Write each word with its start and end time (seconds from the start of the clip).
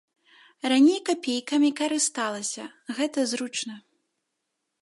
Раней 0.71 0.97
капейкамі 1.09 1.69
карысталася, 1.81 2.63
гэта 3.01 3.19
зручна. 3.35 3.75